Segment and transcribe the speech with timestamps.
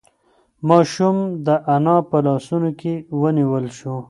[0.69, 3.95] ماشوم د انا په لاسونو کې ونیول شو.